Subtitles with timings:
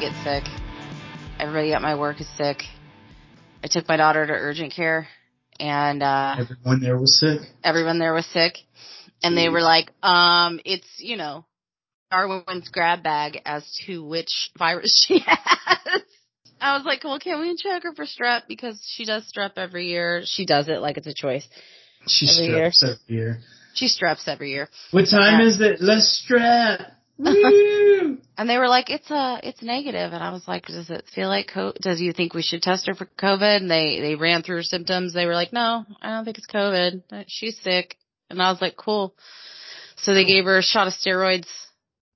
[0.00, 0.44] get sick.
[1.38, 2.62] Everybody at my work is sick.
[3.62, 5.08] I took my daughter to urgent care
[5.58, 7.40] and, uh, Everyone there was sick.
[7.62, 8.54] everyone there was sick.
[9.22, 11.44] And they were like, um, it's, you know,
[12.10, 16.02] Darwin's grab bag as to which virus she has.
[16.58, 18.42] I was like, well, can we check her for strep?
[18.48, 20.22] Because she does strep every year.
[20.24, 21.46] She does it like it's a choice.
[22.06, 22.72] She Every year.
[22.82, 23.38] every year.
[23.74, 24.68] She streps every year.
[24.90, 25.46] What time Yeah.
[25.46, 25.80] is it?
[25.82, 26.92] Let's strap.
[28.38, 30.14] And they were like, it's a, it's negative.
[30.14, 32.86] And I was like, does it feel like, co- does you think we should test
[32.86, 33.58] her for COVID?
[33.58, 35.12] And they, they ran through her symptoms.
[35.12, 37.24] They were like, no, I don't think it's COVID.
[37.28, 37.96] She's sick.
[38.30, 39.14] And I was like, cool.
[39.96, 41.48] So they gave her a shot of steroids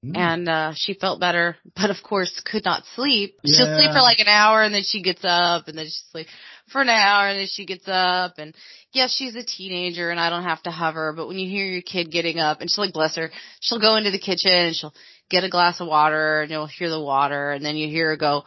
[0.05, 0.17] Mm.
[0.19, 3.39] and, uh, she felt better, but of course could not sleep.
[3.47, 6.27] She'll sleep for like an hour and then she gets up and then she sleep
[6.69, 8.55] for an hour and then she gets up and
[8.93, 11.83] yes, she's a teenager and I don't have to hover, but when you hear your
[11.83, 14.95] kid getting up and she'll like bless her, she'll go into the kitchen and she'll
[15.31, 18.17] get a glass of water and you'll hear the water and then you hear her
[18.17, 18.45] go,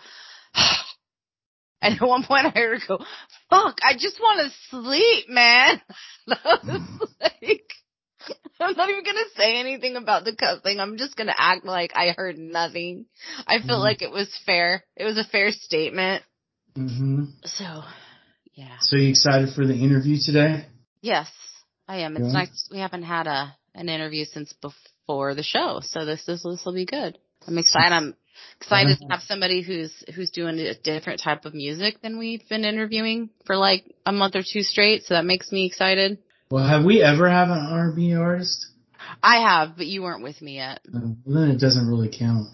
[1.81, 3.05] and at one point I heard her go,
[3.49, 5.81] fuck, I just want to sleep, man.
[6.27, 6.57] I
[6.99, 7.63] was like,
[8.59, 10.79] I'm not even gonna say anything about the cussing.
[10.79, 13.05] I'm just gonna act like I heard nothing.
[13.45, 13.83] I felt Mhm.
[13.83, 14.83] like it was fair.
[14.95, 16.23] It was a fair statement.
[16.75, 17.83] hmm So,
[18.57, 18.77] yeah.
[18.81, 20.65] So you excited for the interview today?
[21.01, 21.29] Yes,
[21.87, 22.17] I am.
[22.17, 22.31] It's Yeah.
[22.33, 22.67] nice.
[22.71, 26.73] We haven't had a an interview since before the show, so this this this will
[26.73, 27.17] be good.
[27.47, 27.93] I'm excited.
[27.93, 28.15] I'm
[28.59, 32.65] excited to have somebody who's who's doing a different type of music than we've been
[32.65, 35.05] interviewing for like a month or two straight.
[35.05, 36.17] So that makes me excited.
[36.49, 38.65] Well, have we ever have an R&B artist?
[39.21, 40.79] I have, but you weren't with me yet.
[40.91, 42.47] No, well, then it doesn't really count.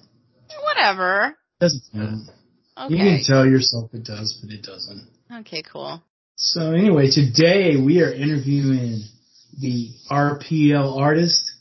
[0.64, 1.38] Whatever.
[1.60, 2.30] doesn't count.
[2.78, 2.94] Okay.
[2.94, 5.08] You can tell yourself it does, but it doesn't.
[5.32, 5.64] Okay.
[5.64, 6.02] Cool.
[6.36, 9.04] So anyway, today we are interviewing
[9.60, 11.52] the RPL artist,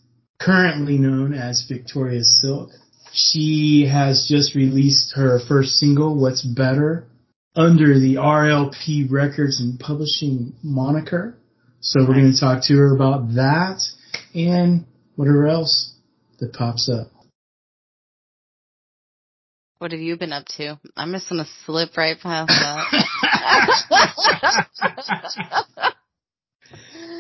[0.40, 2.70] currently known as Victoria Silk.
[3.12, 7.06] She has just released her first single, What's Better,
[7.54, 11.38] under the RLP Records and Publishing moniker.
[11.80, 13.82] So we're going to talk to her about that
[14.34, 14.86] and
[15.16, 15.94] whatever else
[16.38, 17.08] that pops up.
[19.82, 20.78] What have you been up to?
[20.96, 22.86] I'm just gonna slip right past that.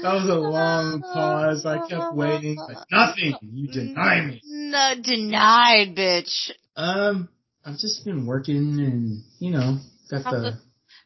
[0.02, 1.66] That was a long pause.
[1.66, 3.36] I kept waiting, but nothing.
[3.40, 4.40] You deny me.
[4.44, 6.52] No, denied, bitch.
[6.76, 7.28] Um,
[7.64, 9.78] I've just been working and, you know,
[10.10, 10.58] got How's the, the,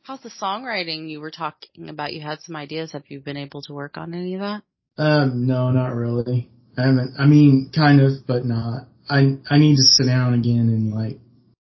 [0.03, 2.12] how's the songwriting you were talking about?
[2.12, 2.93] You had some ideas.
[2.93, 4.62] Have you been able to work on any of that?
[4.99, 6.50] um, no, not really.
[6.78, 8.89] I haven't, I mean, kind of, but not.
[9.09, 11.19] I, I need to sit down again and like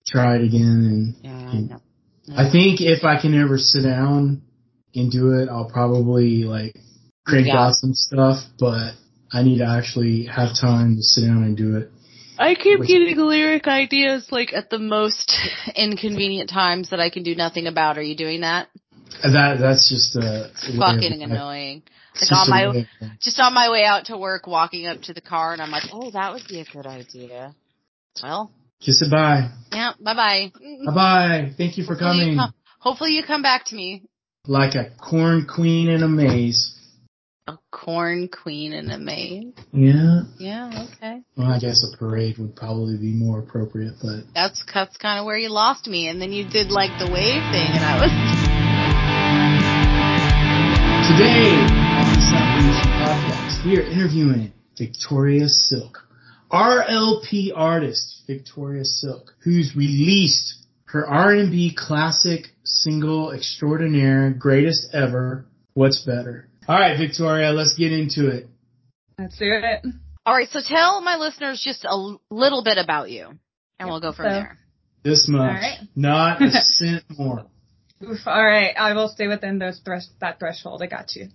[0.06, 1.82] try it again Yeah, and, I and know.
[2.38, 4.42] I think if I can ever sit down
[4.96, 6.76] and do it, I'll probably like
[7.26, 7.60] crank Yeah.
[7.68, 8.94] out some stuff, but
[9.34, 11.92] I need to actually have time to sit down and do it.
[12.38, 15.34] I keep Which- getting lyric ideas like at the most
[15.76, 17.98] inconvenient times that I can do nothing about.
[17.98, 18.68] Are you doing that?
[19.24, 21.84] That, that's just a way of Fucking annoying.
[22.16, 23.12] It's Like just on my way of life.
[23.22, 25.84] just on my way out to work, walking up to the car, and I'm like,
[25.94, 27.54] oh, that would be a good idea.
[28.24, 28.52] Well,
[28.82, 29.52] Kiss it bye.
[29.72, 30.52] yeah, bye bye.
[30.86, 31.52] Bye bye.
[31.56, 32.40] Thank you for coming.
[32.80, 34.04] Hopefully you come back to me.
[34.48, 36.76] Like a corn queen in a maze.
[37.46, 39.54] A corn queen in a maze.
[39.72, 40.22] Yeah.
[40.40, 41.22] Yeah, okay.
[41.38, 45.26] Well, I guess a parade would probably be more appropriate, but That's that's kind of
[45.26, 48.12] where you lost me, and then you did like the wave thing, and I was.
[51.12, 56.08] today on South Nation Podcast, we are interviewing Victoria Silk,
[56.52, 60.56] RLP artist Victoria Silk, who's released
[60.86, 66.50] her R&B classic single extraordinaire, greatest ever, What's Better.
[66.68, 68.48] All right, Victoria, let's get into it.
[69.18, 69.86] Let's do it.
[70.26, 73.30] All right, so tell my listeners just a little bit about you,
[73.80, 74.58] and we'll go from so- there.
[75.04, 75.80] This much, right.
[75.96, 77.48] not a cent more.
[78.04, 80.82] Oof, all right, I will stay within those thresh- that threshold.
[80.82, 81.28] I got you.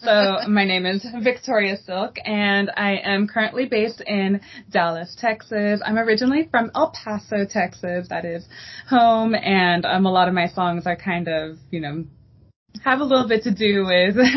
[0.00, 4.40] So my name is Victoria Silk, and I am currently based in
[4.70, 5.80] Dallas, Texas.
[5.84, 8.08] I'm originally from El Paso, Texas.
[8.08, 8.46] That is
[8.88, 12.04] home, and um, a lot of my songs are kind of, you know,
[12.82, 14.16] have a little bit to do with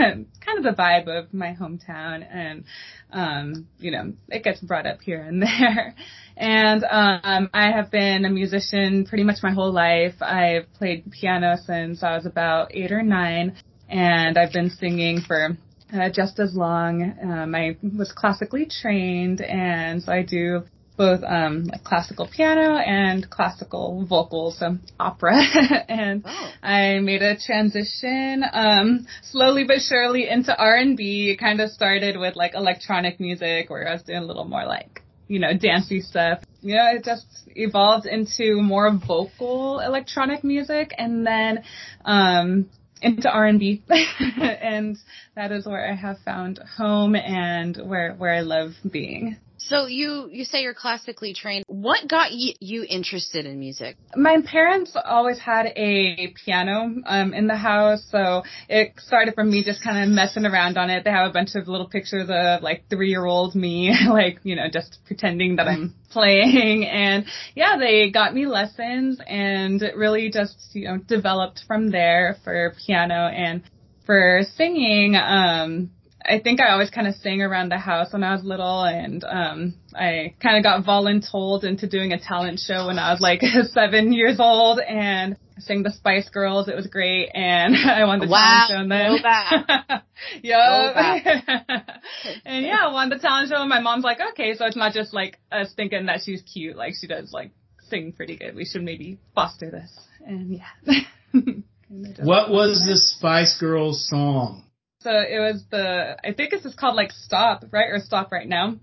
[0.48, 2.63] kind of the vibe of my hometown, and
[3.12, 5.95] um, you know, it gets brought up here and there.
[6.38, 10.13] And um, I have been a musician pretty much my whole life.
[10.22, 13.56] I've played piano since I was about eight or nine,
[13.89, 15.57] and I've been singing for
[15.94, 17.01] uh, just as long.
[17.24, 20.63] Um, I was classically trained, and so I do
[20.95, 25.38] both um, like classical piano and classical vocals, so opera.
[25.90, 26.51] and Oh.
[26.62, 31.31] I made a transition um, slowly but surely into R and B.
[31.31, 34.66] It kind of started with like electronic music, where I was doing a little more
[34.66, 36.40] like you know, dancey stuff.
[36.62, 37.26] Know, it just
[37.56, 41.64] evolved into more vocal electronic music and then,
[42.04, 42.70] um,
[43.02, 43.84] into R&B.
[43.90, 44.98] and
[45.36, 49.38] that is where I have found home and where, where I love being.
[49.57, 51.65] So you you say you're classically trained.
[51.68, 53.98] What got you, you interested in music?
[54.15, 59.63] My parents always had a piano um, in the house, so it started from me
[59.63, 61.04] just kind of messing around on it.
[61.04, 64.56] They have a bunch of little pictures of like three year old me, like you
[64.56, 66.86] know, just pretending that I'm playing.
[66.86, 67.25] And
[67.56, 72.75] yeah, they got me lessons, and it really just you know developed from there for
[72.86, 73.63] piano and
[74.06, 75.15] for singing.
[75.15, 75.92] Um,
[76.28, 79.24] I think I always kind of sang around the house when I was little, and
[79.24, 83.42] um, I kind of got voluntold into doing a talent show when I was like
[83.72, 86.68] seven years old, and I sang the Spice Girls.
[86.68, 88.66] It was great, and I won the wow.
[88.68, 88.82] talent show.
[88.82, 90.04] And then, Go back.
[90.44, 91.82] yeah,
[92.46, 93.62] and yeah, I won the talent show.
[93.62, 96.76] And my mom's like, okay, so it's not just like us thinking that she's cute,
[96.76, 97.52] like she does like
[97.90, 98.56] sing pretty good.
[98.56, 101.02] We should maybe foster this, and yeah.
[102.22, 104.67] what was the Spice Girls song?
[105.07, 107.89] So it was the, I think it's just called like Stop, right?
[107.92, 108.75] Or Stop Right Now.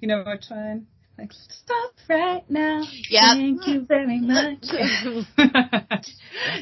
[0.00, 0.86] You know which one?
[1.18, 2.84] Like, stop right now.
[3.10, 3.34] Yeah.
[3.34, 4.66] Thank you very much.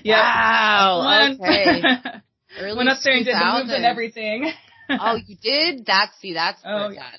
[0.02, 0.22] yeah.
[0.22, 1.34] Wow.
[1.38, 1.82] Okay.
[2.58, 4.50] Early Went up there and did the moves and everything.
[4.88, 5.86] Oh, you did?
[5.86, 7.10] That's see, that's Oh, it's yeah.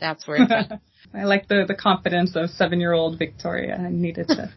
[0.00, 0.80] That's where it's at.
[1.14, 3.76] I like the, the confidence of seven year old Victoria.
[3.76, 4.52] I needed to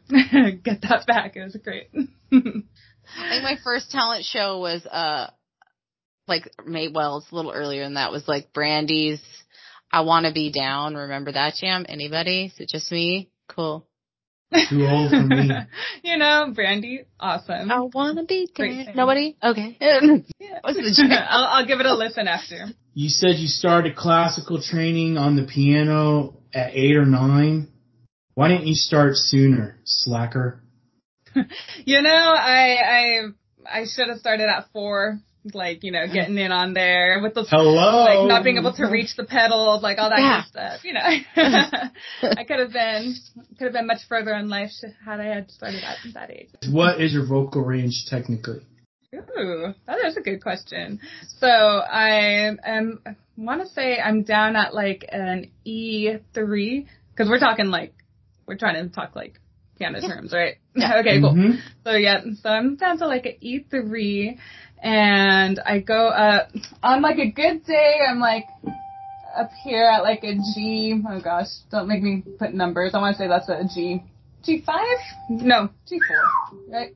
[0.64, 1.36] get that back.
[1.36, 1.90] It was great.
[1.94, 5.30] I think my first talent show was uh
[6.28, 9.22] like May Wells a little earlier than that was like Brandy's
[9.92, 10.96] I Wanna Be Down.
[10.96, 11.86] Remember that jam?
[11.88, 12.46] Anybody?
[12.46, 13.30] Is it just me?
[13.48, 13.88] Cool.
[14.70, 15.50] Too old for me.
[16.04, 17.72] you know, Brandy, awesome.
[17.72, 18.88] I wanna be down.
[18.96, 19.36] Nobody?
[19.44, 19.78] Okay.
[20.40, 20.60] Yeah.
[20.62, 21.12] What's the jam?
[21.12, 22.68] I'll, I'll give it a listen after.
[22.94, 27.70] You said you started classical training on the piano at eight or nine.
[28.36, 30.62] Why didn't you start sooner, slacker?
[31.86, 35.20] You know, I I I should have started at four,
[35.54, 38.04] like you know, getting in on there with the Hello.
[38.04, 40.42] like not being able to reach the pedals, like all that Yeah.
[40.42, 40.84] good stuff.
[40.84, 41.02] You know,
[42.38, 43.16] I could have been
[43.58, 44.72] could have been much further in life
[45.06, 46.50] had I had started at that age.
[46.70, 48.62] What is your vocal range technically?
[49.14, 51.00] Ooh, that is a good question.
[51.40, 53.00] So I am
[53.38, 57.94] want to say I'm down at like an E three because we're talking like
[58.48, 59.40] we're trying to talk like
[59.78, 60.56] piano terms, right?
[60.76, 60.98] Yeah.
[61.00, 61.34] okay, cool.
[61.34, 61.60] Mhm.
[61.84, 64.38] So yeah, so I'm down to like an E3
[64.82, 66.50] and I go up
[66.84, 68.50] on like a good day, I'm like
[69.36, 71.02] up here at like a G.
[71.08, 72.92] Oh gosh, don't make me put numbers.
[72.94, 74.04] I want to say that's a G.
[74.48, 74.70] G5?
[75.30, 76.32] No, G4.
[76.70, 76.96] Right?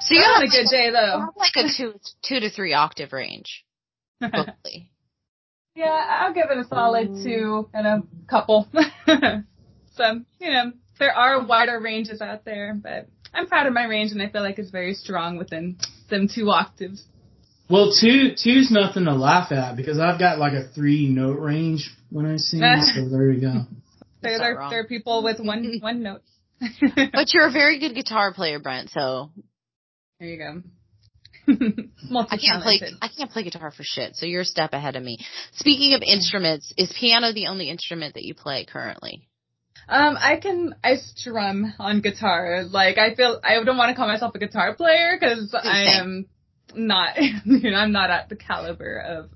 [0.00, 1.32] So you on a good day though.
[1.36, 3.64] like a two two to three octave range.
[4.20, 4.90] Vocally.
[5.74, 7.24] yeah, I'll give it a solid mm.
[7.24, 8.68] two and a couple.
[9.96, 14.12] so, you know, there are wider ranges out there, but I'm proud of my range
[14.12, 15.76] and I feel like it's very strong within
[16.10, 17.04] them two octaves.
[17.68, 21.90] Well, two two's nothing to laugh at because I've got like a three note range
[22.10, 22.60] when I sing.
[22.94, 23.52] so there you go.
[23.52, 23.62] There,
[24.22, 24.70] That's not there, wrong.
[24.70, 26.22] there are people with one one note.
[26.60, 29.30] But you're a very good guitar player, Brent, so
[30.20, 30.62] there you go.
[31.46, 35.02] I can't play I can't play guitar for shit, so you're a step ahead of
[35.02, 35.18] me.
[35.52, 39.28] Speaking of instruments, is piano the only instrument that you play currently?
[39.88, 42.64] Um, I can I strum on guitar.
[42.68, 46.26] Like I feel I don't want to call myself a guitar player because I am
[46.74, 47.16] not.
[47.44, 49.30] You know, I'm not at the caliber of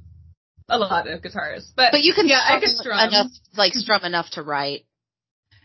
[0.68, 1.72] a lot of guitarists.
[1.76, 2.98] But But you can yeah, I can strum.
[2.98, 4.84] enough like strum enough to write.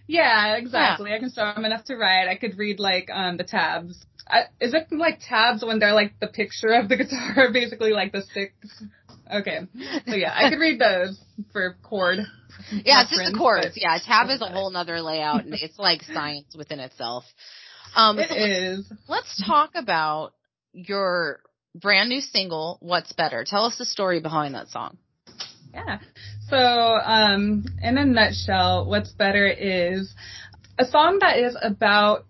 [0.08, 1.14] Yeah, exactly.
[1.14, 2.28] I can strum enough to write.
[2.28, 4.06] I could read like um the tabs.
[4.28, 8.12] I, is it like tabs when they're like the picture of the guitar, basically like
[8.12, 8.84] the sticks?
[9.34, 9.60] Okay,
[10.08, 11.20] so yeah, I could read those
[11.52, 12.20] for chord.
[12.72, 13.66] Yeah, it's just the chords.
[13.74, 17.24] but- Yeah, tab is a whole nother layout and it's like science within itself.
[17.96, 18.94] Um It so let's- is.
[19.08, 20.34] let's talk about
[20.72, 21.40] your
[21.76, 23.44] brand new single, What's Better.
[23.44, 24.98] Tell us the story behind that song.
[25.74, 25.98] Yeah.
[26.48, 30.14] So, um, in a nutshell, what's better is
[30.78, 32.26] a song that is about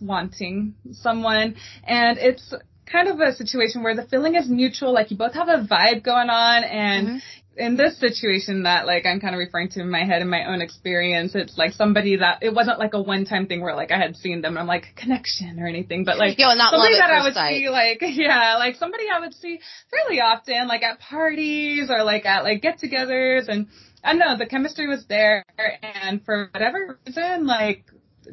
[0.00, 1.54] wanting someone,
[1.84, 2.52] and it's
[2.90, 4.92] kind of a situation where the feeling is mutual.
[4.92, 7.20] Like you both have a vibe going on, and Mhm.
[7.56, 10.44] in this situation that like I'm kind of referring to in my head in my
[10.44, 13.98] own experience, it's like somebody that it wasn't like a one-time thing where like I
[13.98, 17.10] had seen them and I'm like connection or anything, but like Yo, not somebody that
[17.10, 17.54] I would sight.
[17.54, 19.58] see like yeah, like somebody I would see
[19.90, 23.66] fairly often, like at parties or like at like get-togethers, and
[24.04, 25.44] I don't know the chemistry was there,
[25.82, 27.84] and for whatever reason, like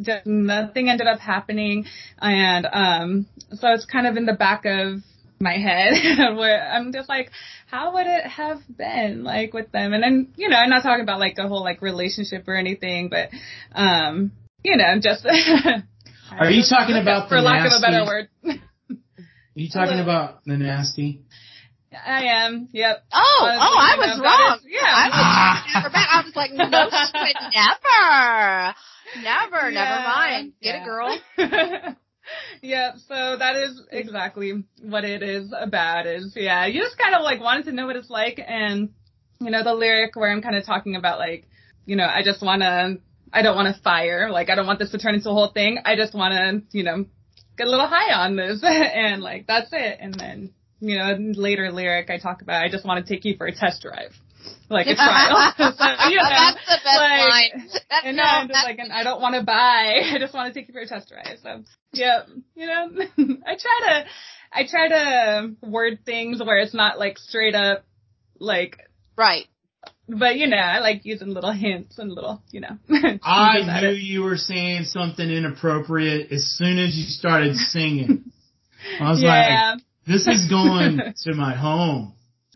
[0.01, 1.85] just nothing ended up happening,
[2.19, 5.01] and um, so it's kind of in the back of
[5.39, 5.93] my head
[6.37, 7.31] where I'm just like,
[7.67, 9.93] how would it have been like with them?
[9.93, 13.09] And then, you know, I'm not talking about like a whole like relationship or anything,
[13.09, 13.29] but,
[13.73, 14.31] um,
[14.63, 15.25] you know, just.
[16.31, 17.75] Are you talking about for the lack nasty?
[17.75, 18.27] of a better word?
[18.49, 21.21] Are you talking about the nasty?
[21.93, 22.67] I am.
[22.73, 23.05] Yep.
[23.13, 24.59] Oh, Honestly, oh, I was wrong.
[24.59, 24.81] is- yeah.
[24.83, 26.09] I was never back.
[26.11, 28.75] I was like, no, shit, never, never,
[29.21, 30.53] never Yeah, mind.
[30.61, 30.81] Get yeah.
[30.81, 31.19] it, girl.
[32.61, 37.21] yeah, so that is exactly what it is about is, yeah, you just kind of
[37.21, 38.89] like wanted to know what it's like and,
[39.39, 41.47] you know, the lyric where I'm kind of talking about like,
[41.85, 42.97] you know, I just want to,
[43.31, 45.51] I don't want to fire, like I don't want this to turn into a whole
[45.51, 45.79] thing.
[45.85, 47.05] I just want to, you know,
[47.57, 49.97] get a little high on this and like that's it.
[49.99, 53.35] And then, you know, later lyric I talk about, I just want to take you
[53.37, 54.13] for a test drive.
[54.69, 55.53] Like a trial.
[55.57, 57.69] so, you know, That's the best like, line.
[57.89, 60.01] That's and no, no, I'm just like, and I don't want to buy.
[60.13, 61.37] I just want to take you for a test drive.
[61.43, 62.23] So, yeah,
[62.55, 62.89] you know,
[63.45, 64.05] I try to,
[64.51, 67.85] I try to word things where it's not like straight up,
[68.39, 68.79] like,
[69.17, 69.45] right.
[70.09, 72.77] but you know, I like using little hints and little, you know.
[73.23, 73.97] I knew it.
[73.97, 78.31] you were saying something inappropriate as soon as you started singing.
[78.99, 82.13] I was yeah, like, this is going to my home,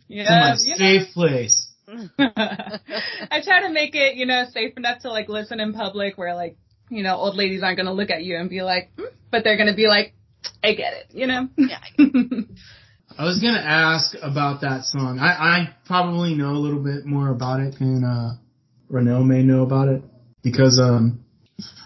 [0.08, 0.76] to my yeah, you know.
[0.78, 1.69] safe place.
[2.20, 6.36] I try to make it, you know, safe enough to like listen in public where
[6.36, 6.58] like,
[6.90, 9.58] you know, old ladies aren't gonna look at you and be like, "Hmm," but they're
[9.58, 10.14] gonna be like,
[10.64, 11.48] I get it, you know.
[11.58, 11.80] Yeah.
[13.18, 15.20] I was gonna ask about that song.
[15.20, 18.36] I, I probably know a little bit more about it than uh
[18.92, 20.04] Renelle may know about it
[20.44, 21.24] because um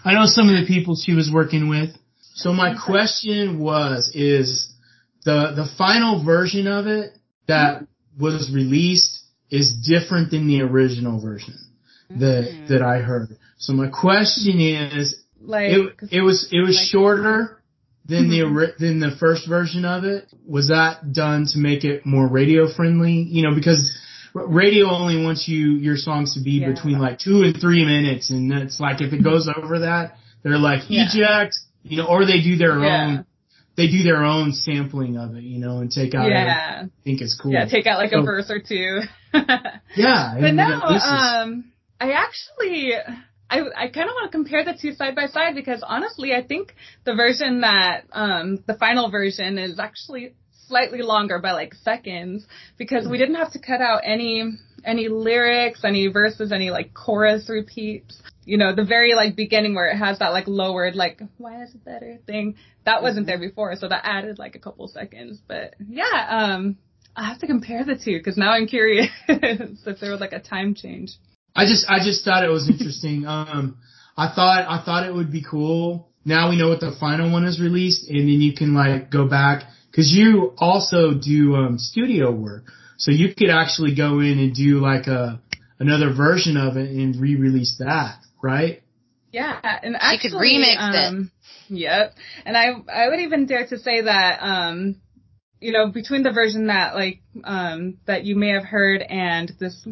[0.04, 1.90] I know some of the people she was working with.
[2.34, 4.72] So my question was is
[5.24, 7.86] the the final version of it that
[8.18, 9.13] was released
[9.54, 11.54] is different than the original version
[12.10, 12.66] that mm-hmm.
[12.70, 13.28] that I heard.
[13.58, 17.60] So my question is like, it, it was it was like- shorter
[18.06, 20.26] than the than the first version of it.
[20.46, 23.22] Was that done to make it more radio friendly?
[23.36, 23.80] You know, because
[24.34, 26.72] radio only wants you your songs to be Yeah.
[26.72, 30.58] between like two and three minutes, and it's like if it goes over that, they're
[30.58, 31.06] like Yeah.
[31.08, 33.06] eject, you know, or they do their Yeah.
[33.06, 33.26] own
[33.76, 37.20] they do their own sampling of it, you know, and take out yeah, I think
[37.20, 37.52] it's cool.
[37.52, 39.00] yeah, take out like a verse or two.
[39.96, 42.92] yeah, But no, um, I actually,
[43.50, 46.42] I, I kind of want to compare the two side by side because honestly, I
[46.42, 50.34] think the version that, um, the final version is actually
[50.68, 52.46] slightly longer by like seconds
[52.78, 54.44] because we didn't have to cut out any,
[54.84, 58.20] any lyrics, any verses, any like chorus repeats.
[58.44, 61.74] You know, the very like beginning where it has that like lowered like, why is
[61.74, 62.56] it better thing?
[62.84, 65.40] That wasn't there before, so that added like a couple seconds.
[65.46, 66.76] But yeah, um,
[67.16, 70.40] I have to compare the two because now I'm curious if there was like a
[70.40, 71.12] time change.
[71.56, 73.24] I just I just thought it was interesting.
[73.34, 73.78] Um,
[74.16, 76.08] I thought I thought it would be cool.
[76.24, 79.28] Now we know what the final one is released, and then you can like go
[79.28, 82.64] back because you also do um, studio work,
[82.96, 85.40] so you could actually go in and do like a
[85.78, 88.82] another version of it and re-release that, right?
[89.32, 90.78] Yeah, and She could remix it.
[90.78, 91.30] um,
[91.68, 94.96] Yep, and I I would even dare to say that um,
[95.60, 99.86] you know, between the version that like um that you may have heard and this,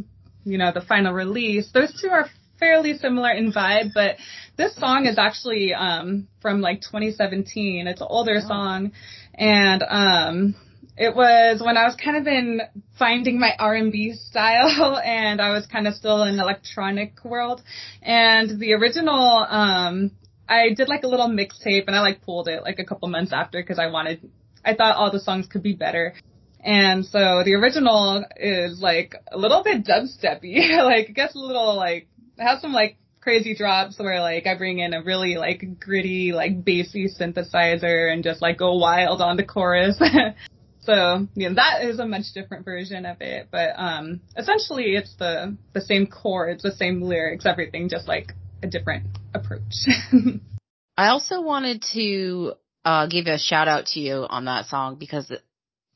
[0.45, 2.27] you know, the final release, those two are
[2.61, 4.17] fairly similar in vibe, but
[4.57, 7.87] this song is actually um from like 2017.
[7.89, 8.93] It's an older song,
[9.35, 10.55] and um.
[10.97, 12.61] It was when I was kind of in
[12.99, 17.63] finding my R&B style and I was kind of still in electronic world.
[18.03, 20.11] And the original, um,
[20.49, 23.33] I did like a little mixtape and I like pulled it like a couple months
[23.33, 24.31] after because I wanted,
[24.65, 26.15] I thought all the songs could be better.
[26.61, 31.75] And so the original is like a little bit dubsteppy, like it gets a little
[31.75, 32.07] like,
[32.39, 36.33] it has some like crazy drops where like I bring in a really like gritty,
[36.33, 40.01] like bassy synthesizer and just like go wild on the chorus.
[40.83, 45.57] So, know, that is a much different version of it, but um essentially it's the
[45.73, 49.87] the same chords, the same lyrics, everything just like a different approach.
[50.97, 55.31] I also wanted to uh, give a shout out to you on that song because
[55.31, 55.41] it,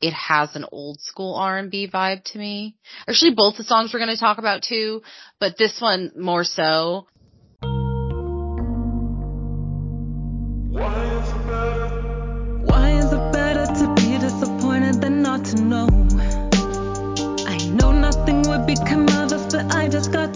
[0.01, 2.77] it has an old school R&B vibe to me.
[3.07, 5.01] Actually, both the songs we're going to talk about too,
[5.39, 7.07] but this one more so.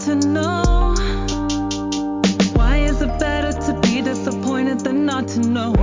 [0.04, 0.94] To know.
[2.54, 5.81] Why is it better to be disappointed than not to know?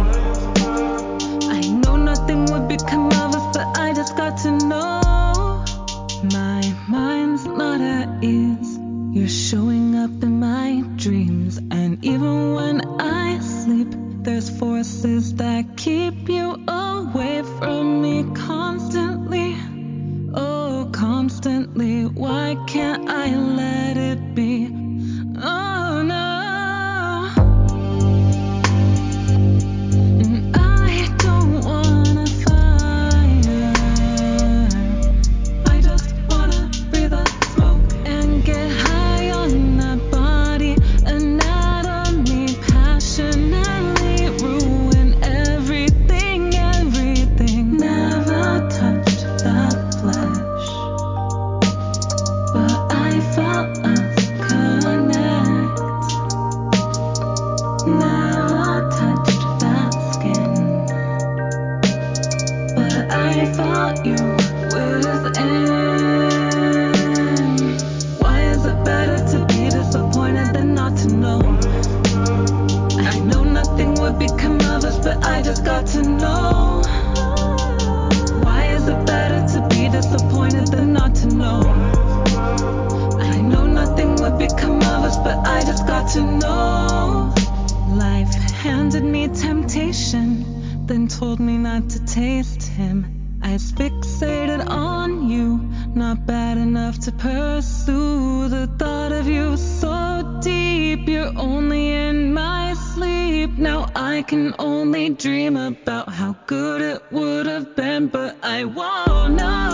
[96.10, 101.08] Not bad enough to pursue the thought of you so deep.
[101.08, 103.51] You're only in my sleep.
[103.60, 109.36] Now I can only dream about how good it would have been, but I won't
[109.36, 109.69] know.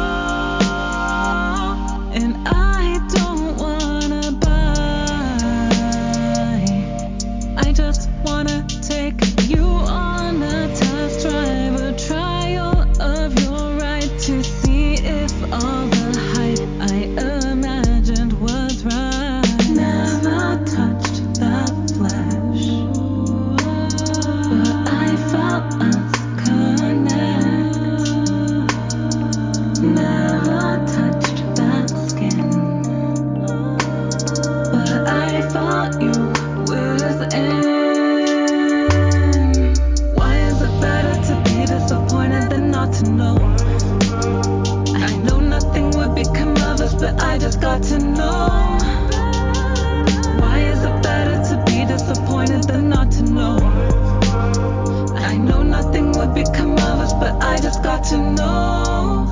[58.10, 59.26] To know.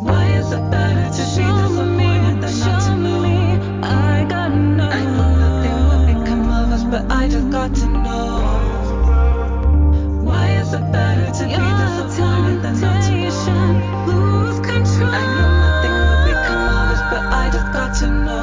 [0.00, 3.24] Why is it better to be disappointed than not to know?
[3.84, 4.88] I gotta know.
[4.88, 8.40] I know nothing would become of us, but I just got to know.
[10.24, 14.08] Why is it better to be disappointed than not to know?
[14.08, 15.12] Lose control.
[15.12, 18.42] I know nothing would become of us, but I just got to know.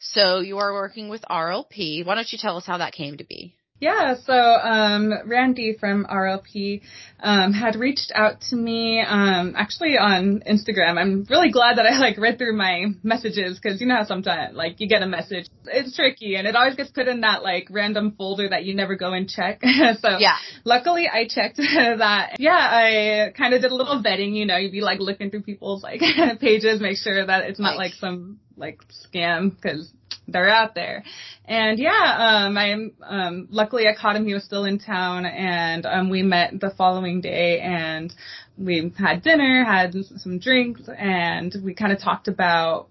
[0.00, 2.06] So you are working with RLP.
[2.06, 3.56] Why don't you tell us how that came to be?
[3.80, 6.80] Yeah, so um, Randy from RLP
[7.20, 10.96] um, had reached out to me um, actually on Instagram.
[10.96, 14.54] I'm really glad that I like read through my messages because you know how sometimes
[14.56, 17.66] like you get a message, it's tricky and it always gets put in that like
[17.68, 19.60] random folder that you never go and check.
[20.00, 20.36] so Yeah.
[20.64, 22.36] luckily I checked that.
[22.38, 24.36] Yeah, I kind of did a little vetting.
[24.36, 26.00] You know, you'd be like looking through people's like
[26.40, 28.78] pages, make sure that it's not Like- like some like
[29.12, 29.92] scam because
[30.26, 31.04] they're out there.
[31.44, 34.26] And yeah, um, I am, um, luckily I caught him.
[34.26, 38.12] He was still in town, and um, we met the following day, and
[38.56, 42.88] we had dinner, had some drinks, and we kind of talked about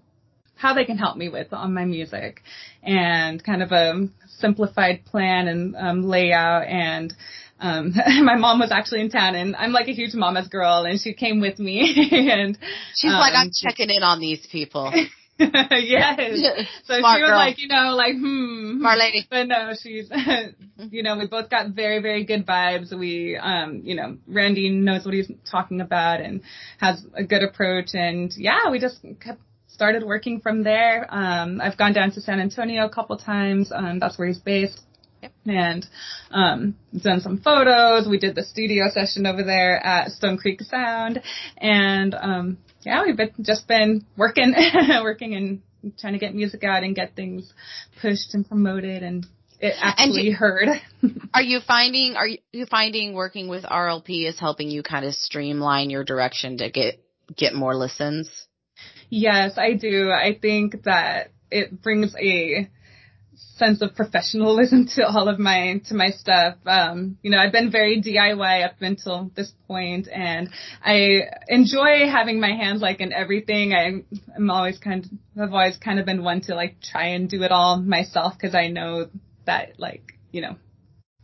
[0.56, 2.42] how they can help me with on my music,
[2.82, 7.12] and kind of a simplified plan and um, layout and.
[7.60, 11.00] Um, my mom was actually in town and I'm like a huge mama's girl and
[11.00, 12.58] she came with me and
[12.96, 14.92] She's like, um, I'm checking in on these people.
[15.38, 16.66] yes.
[16.84, 17.36] So Smart she was girl.
[17.36, 18.78] like, you know, like, hmm.
[18.78, 19.26] Smart lady.
[19.28, 20.10] But no, she's,
[20.90, 22.96] you know, we both got very, very good vibes.
[22.96, 26.42] We, um, you know, Randy knows what he's talking about and
[26.78, 27.90] has a good approach.
[27.94, 31.06] And yeah, we just kept, started working from there.
[31.10, 33.72] Um, I've gone down to San Antonio a couple times.
[33.74, 34.80] Um, that's where he's based.
[35.46, 35.86] And
[36.30, 38.06] um, done some photos.
[38.06, 41.22] We did the studio session over there at Stone Creek Sound,
[41.56, 44.54] and um, yeah, we've been, just been working,
[45.02, 45.62] working and
[45.98, 47.52] trying to get music out and get things
[48.00, 49.26] pushed and promoted, and
[49.60, 50.68] it actually you- heard.
[51.34, 55.90] Are you finding are you finding working with RLP is helping you kind of streamline
[55.90, 57.00] your direction to get
[57.36, 58.30] get more listens?
[59.10, 60.10] Yes, I do.
[60.10, 62.68] I think that it brings a
[63.36, 66.56] sense of professionalism to all of my to my stuff.
[66.66, 70.50] Um, you know, I've been very DIY up until this point, and
[70.84, 73.72] I enjoy having my hands like in everything.
[73.72, 74.02] I,
[74.36, 77.42] I'm always kind of I've always kind of been one to like try and do
[77.42, 79.08] it all myself because I know
[79.46, 80.56] that like you know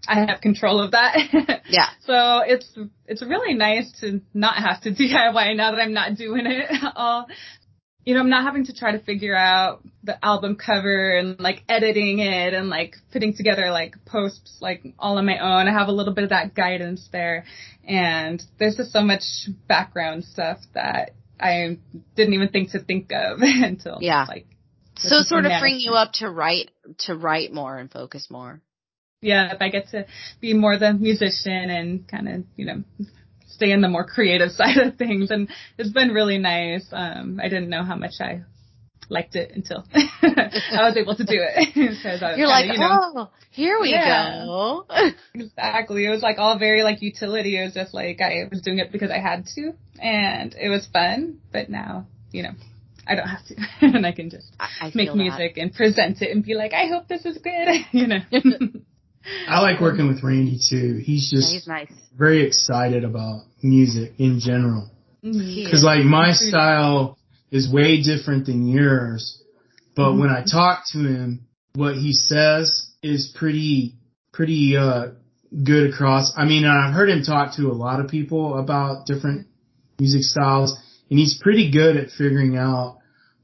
[0.07, 1.17] I have control of that.
[1.71, 1.87] Yeah.
[2.05, 2.69] So it's
[3.07, 7.29] it's really nice to not have to DIY now that I'm not doing it all.
[8.11, 11.63] You know, I'm not having to try to figure out the album cover and like
[11.69, 15.69] editing it and like putting together like posts like all on my own.
[15.69, 17.45] I have a little bit of that guidance there.
[17.87, 19.23] And there's just so much
[19.69, 21.79] background stuff that I
[22.17, 24.27] didn't even think to think of until Yeah.
[24.29, 24.47] like
[24.97, 26.73] So sort of freeing you up to write
[27.07, 28.61] to write more and focus more.
[29.23, 30.07] yeah, if I get to
[30.41, 32.83] be more the musician and kind of, you know,
[33.51, 35.31] stay in the more creative side of things.
[35.31, 36.87] And it's been really nice.
[36.93, 38.43] Um, I didn't know how much I
[39.09, 41.69] liked it until I was able to do it.
[41.77, 44.45] You're kinda, like, you know, oh, here we Yeah.
[44.47, 44.87] go.
[45.35, 46.07] exactly.
[46.07, 47.59] It was like all very like utility.
[47.59, 50.87] It was just like I was doing it because I had to, and it was
[50.93, 51.41] fun.
[51.53, 52.53] But now, you know,
[53.07, 55.23] I don't have to, and I can just I, I make feel that.
[55.23, 57.69] music and present it and be like, I hope this is good.
[57.93, 58.21] you know.
[59.49, 61.01] I like working with Randy too.
[61.05, 61.93] He's Yeah, just he's nice.
[62.17, 64.91] very excited about music in general.
[65.25, 65.65] Mhm.
[65.65, 67.19] Because like my style
[67.51, 69.43] is way different than yours,
[69.95, 71.41] but when I talk to him,
[71.75, 73.97] what he says is pretty
[74.33, 75.09] pretty uh
[75.65, 76.33] good across.
[76.37, 79.47] I mean, I've heard him talk to a lot of people about different
[79.99, 80.79] music styles,
[81.11, 82.99] and he's pretty good at figuring out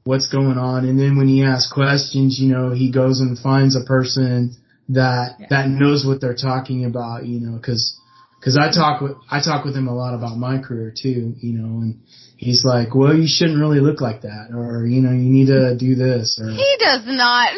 [0.05, 0.85] what's going on.
[0.87, 4.55] And then when he asks questions, you know, he goes and finds a person
[4.89, 5.47] that Yeah.
[5.49, 7.99] that knows what they're talking about, you know, because
[8.39, 11.53] because I talk with I talk with him a lot about my career too, you
[11.53, 11.99] know, and
[12.37, 15.75] he's like, well, you shouldn't really look like that, or you know, you need to
[15.77, 17.53] do this, or He does not.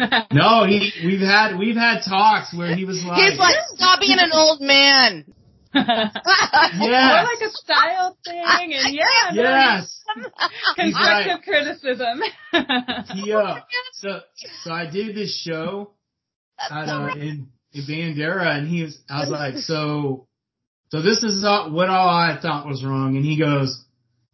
[0.32, 4.18] no, he we've had we've had talks where he was like, He's like, stop being
[4.18, 5.24] an old man.
[5.74, 6.14] Yes.
[6.78, 10.02] More like a style thing, and yeah, yes,
[10.76, 11.42] constructive right.
[11.44, 12.22] criticism.
[13.14, 13.56] he uh,
[13.92, 14.20] so
[14.64, 15.92] so I did this show
[16.58, 20.26] at uh, in in Bandera, and he was I was like, so
[20.90, 23.84] so this is all, what all I thought was wrong, and he goes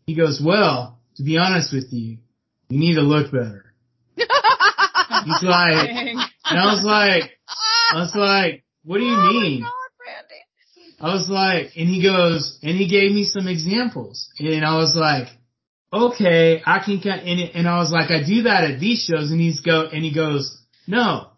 [0.06, 2.18] he goes, well, to be honest with you,
[2.68, 3.64] you need to look better.
[4.16, 4.26] He's
[5.42, 6.18] like, Dang.
[6.44, 7.30] and I was like,
[7.92, 9.62] I was like, what do you Oh mean?
[9.62, 9.70] God,
[11.00, 14.94] I was like, and he goes, and he gave me some examples, and I was
[14.96, 15.28] like,
[15.92, 19.04] okay, I can cut, and, it, and I was like, I do that at these
[19.04, 20.56] shows, and he's go, and he goes,
[20.86, 21.28] no,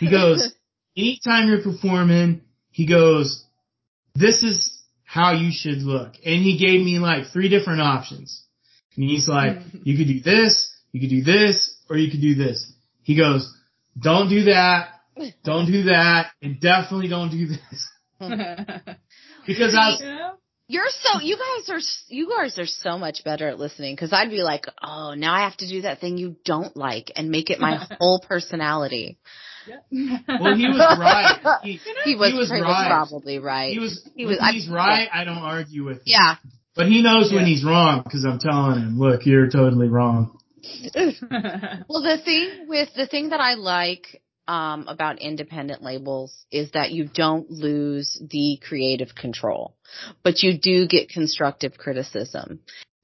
[0.00, 0.52] he goes,
[0.96, 3.44] anytime you're performing, he goes,
[4.14, 8.42] this is how you should look, and he gave me like three different options,
[8.96, 9.78] and he's like, hmm.
[9.84, 12.72] you could do this, you could do this, or you could do this.
[13.02, 13.52] He goes,
[14.00, 14.88] don't do that,
[15.44, 17.88] don't do that, and definitely don't do this.
[19.46, 20.38] Because I was?
[20.68, 24.30] You're so you guys are you guys are so much better at listening because I'd
[24.30, 27.50] be like, oh, now I have to do that thing you don't like and make
[27.50, 29.18] it my whole personality.
[29.68, 31.58] Well, he was right.
[31.62, 32.88] He, He was, he was right.
[32.88, 33.72] probably right.
[33.72, 35.08] He was, He when was- I- he's right.
[35.12, 36.02] I don't argue with him.
[36.06, 36.36] yeah.
[36.74, 40.38] But he knows when he's wrong because I'm telling him, look, you're totally wrong.
[41.30, 46.92] Well, the thing with the thing that I like um, about independent labels is that
[46.92, 49.74] you don't lose the creative control,
[50.22, 52.60] but you do get constructive criticism.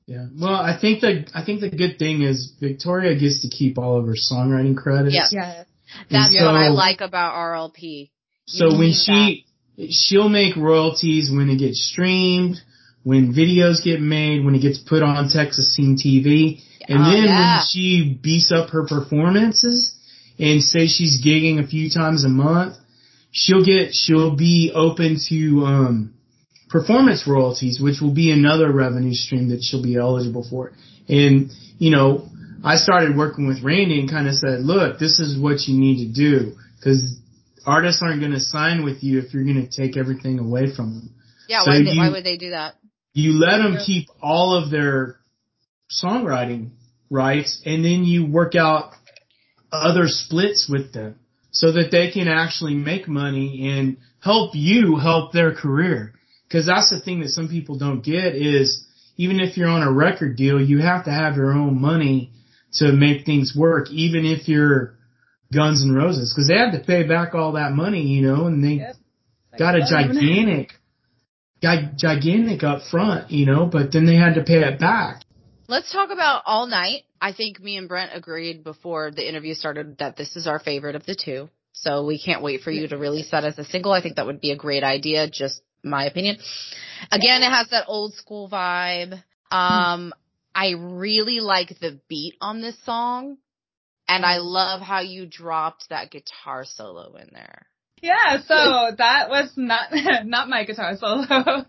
[0.06, 0.26] Yeah.
[0.40, 3.98] Well, I think the I think the good thing is Victoria gets to keep all
[3.98, 5.14] of her songwriting credits.
[5.14, 5.28] Yeah.
[5.30, 5.64] yeah.
[6.10, 8.10] That's And what I like about RLP.
[8.46, 9.44] So when she
[9.90, 12.56] she'll make royalties when it gets streamed,
[13.04, 17.24] when videos get made, when it gets put on Texas Scene TV, and Oh, then
[17.24, 17.56] yeah.
[17.58, 19.94] when she beats up her performances
[20.38, 22.76] and say she's gigging a few times a month,
[23.30, 26.14] she'll get she'll be open to um
[26.68, 30.72] performance royalties, which will be another revenue stream that she'll be eligible for.
[31.08, 32.28] And you know,
[32.64, 36.06] I started working with Randy and kind of said, look, this is what you need
[36.08, 37.18] to do because
[37.66, 40.94] artists aren't going to sign with you if you're going to take everything away from
[40.94, 41.10] them.
[41.48, 42.74] Yeah, So why, you- why would they do that?
[43.14, 45.16] You let them keep all of their
[45.90, 46.70] songwriting
[47.10, 48.92] rights and then you work out
[49.72, 51.18] other splits with them
[51.50, 56.12] so that they can actually make money and help you help their career.
[56.50, 59.90] Cause that's the thing that some people don't get is even if you're on a
[59.92, 62.30] record deal, you have to have your own money
[62.74, 64.94] to make things work, even if you're
[65.52, 68.62] Guns N' Roses, cause they had to pay back all that money, you know, and
[68.62, 68.96] they Yep.
[69.58, 70.78] got a gigantic,
[71.62, 75.22] gi- gigantic up front, you know, but then they had to pay it back.
[75.66, 77.04] Let's talk about All Night.
[77.20, 80.94] I think me and Brent agreed before the interview started that this is our favorite
[80.96, 81.48] of the two.
[81.72, 83.92] So we can't wait for you to release that as a single.
[83.92, 86.38] I think that would be a great idea, just my opinion.
[87.12, 89.22] Again, it has that old school vibe.
[89.50, 90.12] Um,
[90.54, 93.38] I really like the beat on this song.
[94.08, 97.66] And I love how you dropped that guitar solo in there.
[98.00, 99.90] Yeah, so that was not
[100.24, 101.24] not my guitar solo.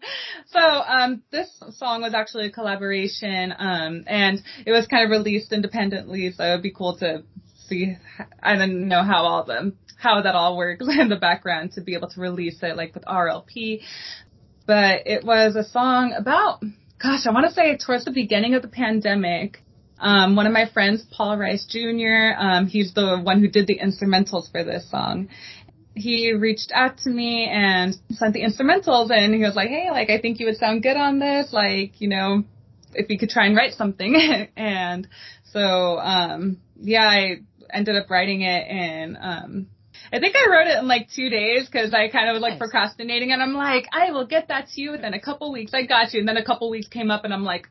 [0.48, 5.52] So um this song was actually a collaboration um and it was kind of released
[5.52, 7.24] independently, so it'd be cool to
[7.68, 7.98] see
[8.42, 11.94] I don't know how all the how that all works in the background to be
[11.94, 13.82] able to release it like with RLP.
[14.66, 16.64] But it was a song about
[17.02, 19.64] gosh, I want to say towards the beginning of the pandemic.
[20.02, 23.80] Um, one of my friends, Paul Rice Jr., um, he's the one who did the
[23.80, 25.28] instrumentals for this song
[26.00, 30.10] he reached out to me and sent the instrumentals and he was like, Hey, like,
[30.10, 31.52] I think you would sound good on this.
[31.52, 32.44] Like, you know,
[32.94, 34.16] if we could try and write something.
[34.56, 35.08] and
[35.52, 39.68] so, um, yeah, I ended up writing it and, um,
[40.12, 42.54] I think I wrote it in like two days because I kind of was like
[42.54, 42.60] Nice.
[42.60, 45.74] procrastinating and I'm like, I will get that to you within a couple weeks.
[45.74, 46.20] I got you.
[46.20, 47.68] And then a couple weeks came up and I'm like,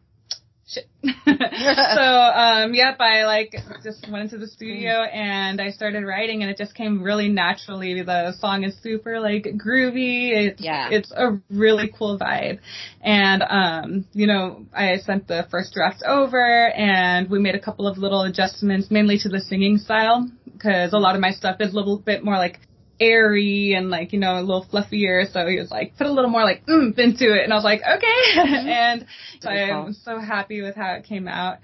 [0.66, 0.86] shit.
[1.02, 6.50] so, um, yep, I like just went into the studio and I started writing and
[6.50, 8.02] it just came really naturally.
[8.02, 10.30] The song is super like groovy.
[10.32, 10.88] It's, Yeah.
[10.90, 12.58] it's a really cool vibe.
[13.00, 17.86] And, um, you know, I sent the first draft over and we made a couple
[17.88, 20.28] of little adjustments, mainly to the singing style.
[20.58, 22.60] Because a lot of my stuff is a little bit more like
[23.00, 25.30] airy and like you know a little fluffier.
[25.32, 27.64] So he was like put a little more like oomph into it, and I was
[27.64, 28.40] like okay.
[28.70, 29.06] and
[29.40, 31.58] so I'm so happy with how it came out.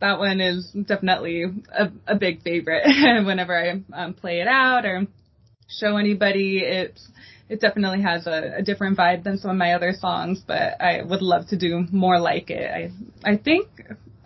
[0.00, 2.84] That one is definitely a, a big favorite
[3.26, 5.06] whenever I um, play it out or
[5.68, 6.60] show anybody.
[6.60, 7.06] It's
[7.50, 11.02] it definitely has a, a different vibe than some of my other songs, but I
[11.02, 12.70] would love to do more like it.
[12.70, 13.68] I I think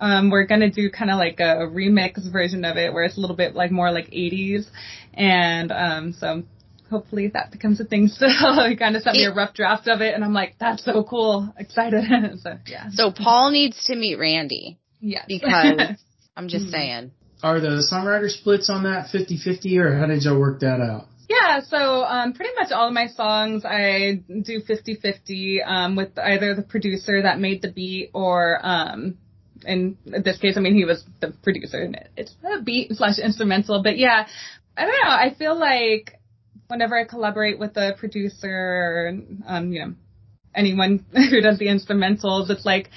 [0.05, 3.21] um, we're gonna do kind of like a remix version of it where it's a
[3.21, 4.67] little bit like more like 80s,
[5.15, 6.43] and um, so
[6.91, 8.09] hopefully that becomes a thing.
[8.09, 8.27] So
[8.69, 11.05] he kind of sent me a rough draft of it, and I'm like, that's so
[11.05, 12.05] cool, excited.
[12.43, 12.91] so yeah.
[12.91, 14.79] So Paul needs to meet Randy.
[15.01, 15.25] Yes.
[15.27, 15.97] Because
[16.37, 17.13] I'm just saying.
[17.43, 21.07] Are the songwriter splits on that 50-50 or how did y'all work that out?
[21.29, 26.55] Yeah, so um, pretty much all of my songs I do 50-50 um, with either
[26.55, 29.19] the producer that made the beat or um,
[29.67, 33.83] in this case, I mean, he was the producer and it's a beat slash instrumental.
[33.83, 34.27] But yeah,
[34.77, 35.11] I don't know.
[35.11, 36.19] I feel like
[36.69, 39.95] whenever I collaborate with a producer, um, you know,
[40.55, 42.91] anyone who does the instrumentals, it's like,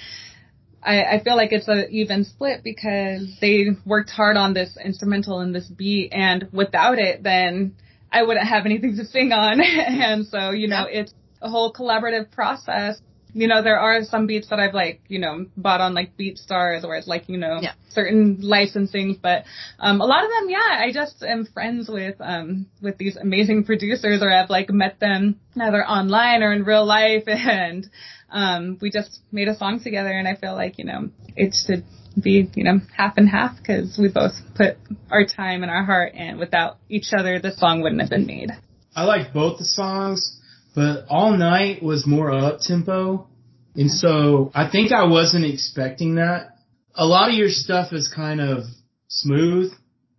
[0.82, 5.40] I, I feel like it's an even split because they worked hard on this instrumental
[5.40, 7.74] and this beat and without it, then
[8.12, 9.60] I wouldn't have anything to sing on.
[9.62, 13.00] and so, you know, it's a whole collaborative process
[13.32, 16.82] you know, there are some beats that I've like, you know, bought on like BeatStars
[16.82, 17.72] where it's like, you know, yeah.
[17.90, 19.44] certain licensing, but
[19.78, 23.64] um a lot of them, yeah, I just am friends with um with these amazing
[23.64, 27.86] producers or I've like met them either online or in real life and
[28.30, 31.84] um we just made a song together and I feel like, you know, it should
[32.20, 34.76] be, you know, half and half because we both put
[35.10, 38.50] our time and our heart and without each other the song wouldn't have been made.
[38.96, 40.37] I like both the songs.
[40.78, 43.26] But All Night was more up tempo.
[43.74, 46.50] And so I think I wasn't expecting that.
[46.94, 48.64] A lot of your stuff is kind of
[49.08, 49.72] smooth.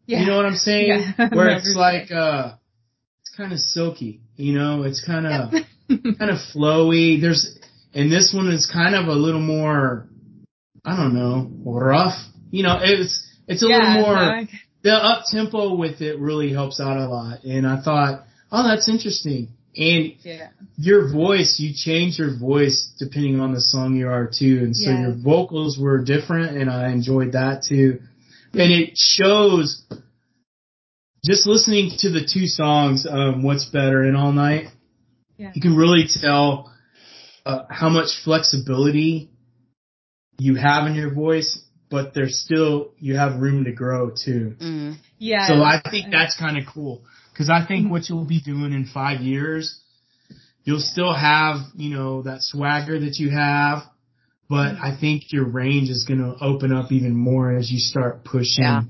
[0.06, 0.20] Yeah.
[0.22, 0.90] You know what I'm saying?
[1.18, 1.30] Yeah.
[1.32, 2.56] Where it's like, uh,
[3.22, 5.52] it's kind of silky, you know, it's kind of,
[6.20, 7.22] kind of flowy.
[7.22, 7.58] There's,
[7.94, 10.10] and this one is kind of a little more,
[10.84, 12.18] I don't know, rough.
[12.52, 14.48] You know, it's, it's a Yeah, little more, I-
[14.82, 17.44] the up tempo with it really helps out a lot.
[17.44, 19.50] And I thought, oh, that's interesting.
[19.80, 20.50] And yeah.
[20.78, 24.60] your voice, you change your voice depending on the song you are too.
[24.64, 25.00] And so Yes.
[25.00, 28.02] your vocals were different and I enjoyed that too.
[28.54, 29.82] And it shows
[31.24, 34.68] just listening to the two songs, um, What's Better and All Night,
[35.38, 35.52] Yeah.
[35.56, 36.74] you can really tell
[37.46, 39.30] uh, how much flexibility
[40.40, 41.58] you have in your voice,
[41.90, 44.56] but there's still, you have room to grow too.
[44.60, 44.98] Mm.
[45.20, 45.48] Yeah.
[45.48, 47.02] So I think that's kind of cool
[47.40, 49.80] because I think what you'll be doing in five years,
[50.66, 53.84] you'll still have you know that swagger that you have,
[54.50, 58.26] but I think your range is going to open up even more as you start
[58.26, 58.82] pushing Yeah.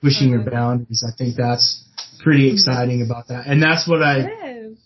[0.00, 0.50] pushing your Mhm.
[0.50, 1.04] boundaries.
[1.06, 1.84] I think that's
[2.20, 4.30] pretty exciting about that, and that's what I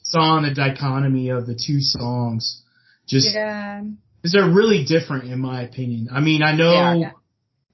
[0.03, 2.63] saw in the dichotomy of the two songs.
[3.07, 3.83] Just Yeah.
[4.17, 6.09] because they're really different in my opinion.
[6.11, 6.99] I mean, I know.
[6.99, 7.11] Yeah.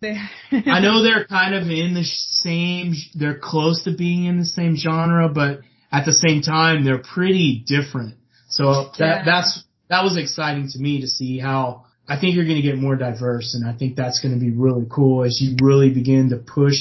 [0.03, 4.77] I know they're kind of in the same, they're close to being in the same
[4.77, 5.61] genre, but
[5.93, 8.15] at the same time, they're pretty different.
[8.49, 12.57] So that, that's, that was exciting to me to see how I think you're going
[12.57, 15.57] to get more diverse and I think that's going to be really cool as you
[15.63, 16.77] really begin to push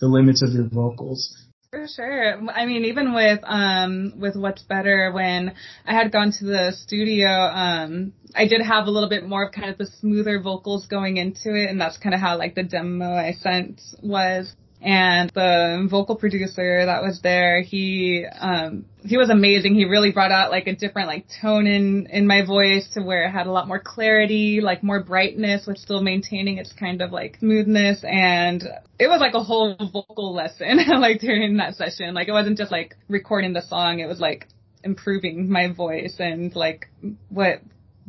[0.00, 1.36] the limits of your vocals.
[1.72, 2.50] For sure.
[2.50, 5.54] I mean, even with um with what's better, when
[5.86, 9.52] I had gone to the studio, um, I did have a little bit more of
[9.52, 12.62] kind of the smoother vocals going into it, and that's kind of how like the
[12.62, 14.54] demo I sent was.
[14.82, 19.76] And the vocal producer that was there, he um he was amazing.
[19.76, 23.24] He really brought out like a different like tone in in my voice to where
[23.24, 27.12] it had a lot more clarity, like more brightness, with still maintaining its kind of
[27.12, 28.02] like smoothness.
[28.02, 28.64] And
[28.98, 32.12] it was like a whole vocal lesson, like during that session.
[32.12, 34.48] Like it wasn't just like recording the song; it was like
[34.82, 36.88] improving my voice and like
[37.28, 37.60] what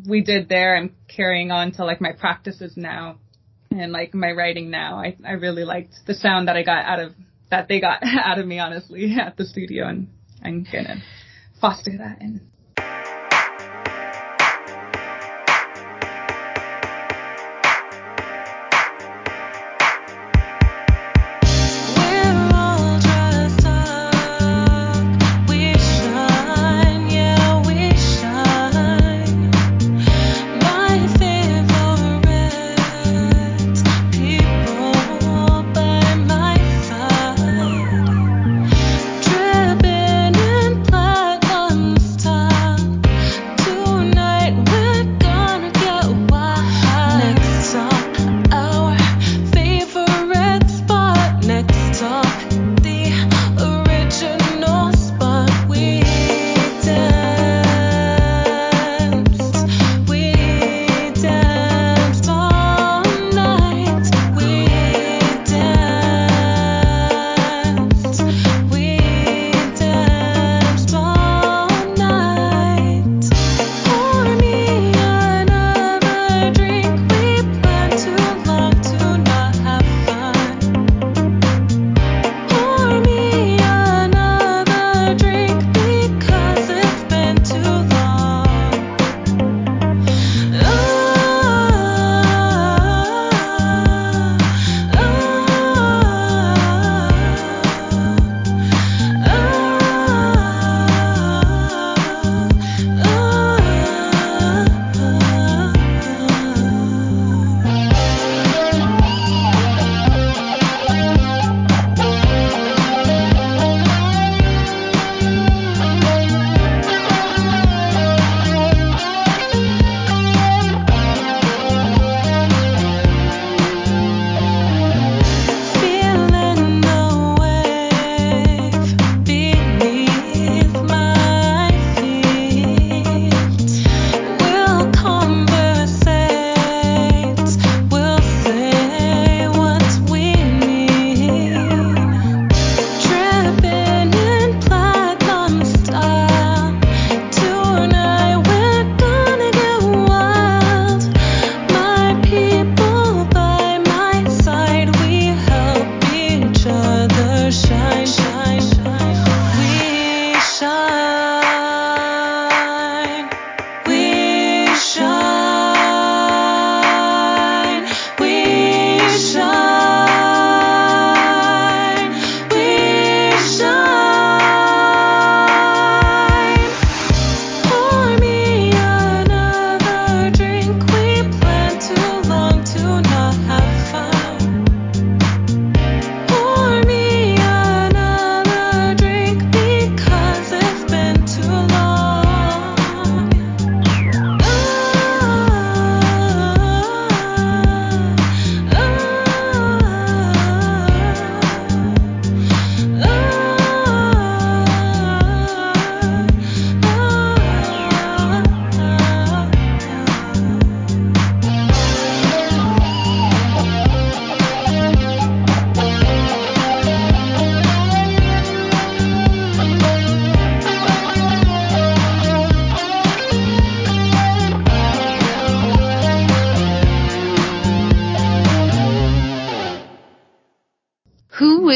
[0.07, 0.75] we did there.
[0.75, 3.19] I'm carrying on to like my practices now
[3.79, 4.97] and like my writing now.
[4.97, 7.13] I I really liked the sound that I got out of
[7.49, 10.07] that they got out of me honestly at the studio and
[10.43, 11.01] I'm gonna
[11.62, 12.41] foster that and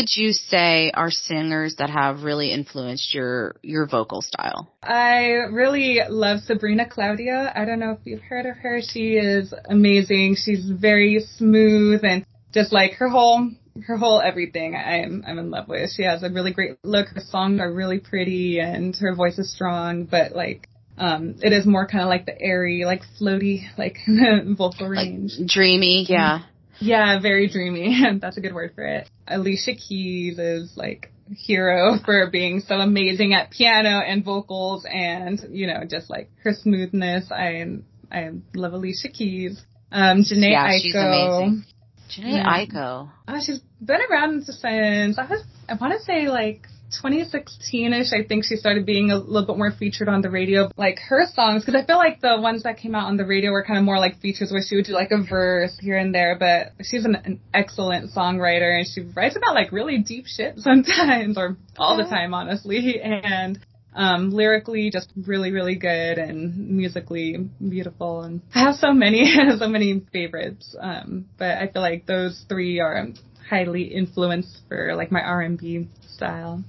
[0.08, 4.72] would you say are singers that have really influenced your your vocal style?
[4.82, 7.52] I really love Sabrina Claudio.
[7.54, 8.80] I don't know if you've heard of her.
[8.82, 10.38] She is amazing.
[10.38, 13.52] She's very smooth and just like her whole
[13.86, 15.92] her whole everything I'm I'm in love with.
[15.92, 17.10] She has a really great look.
[17.10, 21.66] Her songs are really pretty and her voice is strong, but like um it is
[21.66, 23.98] more kind of like the airy, like floaty, like
[24.58, 25.34] vocal range.
[25.38, 26.44] Like dreamy, yeah.
[26.80, 28.02] Yeah, very dreamy.
[28.22, 29.10] That's a good word for it.
[29.28, 35.68] Alicia Keys is like hero for being so amazing at piano and vocals and, you
[35.68, 37.32] know, just like her smoothness.
[37.32, 37.66] I
[38.12, 39.62] I love Alicia Keys.
[39.92, 40.82] Um, Jhené yeah, Aiko.
[40.82, 41.64] she's amazing.
[42.10, 42.66] Jhené Yeah.
[42.66, 43.10] Aiko.
[43.28, 48.14] Oh, she's been around since I was, I want to say like 2016ish.
[48.14, 50.70] I think she started being a little bit more featured on the radio.
[50.78, 53.52] Like her songs, because I feel like the ones that came out on the radio
[53.52, 56.14] were kind of more like features where she would do like a verse here and
[56.14, 56.38] there.
[56.40, 61.38] But she's an, an excellent songwriter and she writes about like really deep shit sometimes,
[61.38, 63.02] or all the time, honestly.
[63.02, 63.60] And
[63.98, 68.22] um, lyrically just really, really good and musically beautiful.
[68.22, 70.76] And I have so many, so many favorites.
[70.80, 73.08] Um, but I feel like those three are
[73.50, 76.64] highly influenced for like my R&B style.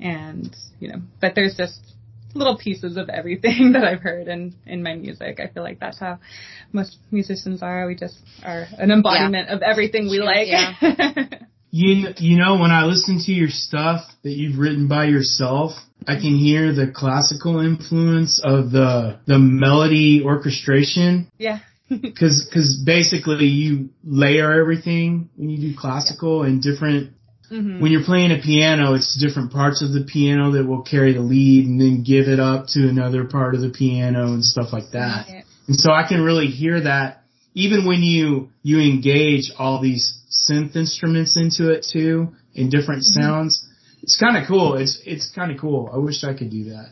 [0.00, 1.78] And, you know, but there's just
[2.34, 5.40] little pieces of everything that I've heard in, in my music.
[5.40, 6.18] I feel like that's how
[6.72, 7.86] most musicians are.
[7.86, 10.48] We just are an embodiment of everything we like.
[10.48, 11.26] yeah.
[11.72, 15.72] You you know when I listen to your stuff that you've written by yourself,
[16.06, 21.58] I can hear the classical influence of the the melody orchestration yeah.
[22.02, 27.12] because because basically you layer everything when you do classical and different
[27.48, 31.12] hmm when you're playing a piano, it's different parts of the piano that will carry
[31.12, 34.72] the lead and then give it up to another part of the piano and stuff
[34.72, 35.26] like that.
[35.28, 35.44] Right.
[35.68, 37.22] And so I can really hear that
[37.54, 40.20] even when you, you engage all these
[40.50, 43.20] synth instruments into it too in different Mm-hmm.
[43.22, 43.64] sounds.
[44.02, 44.74] It's kind of cool.
[44.76, 45.90] It's, it's kind of cool.
[45.92, 46.90] I wish I could do that.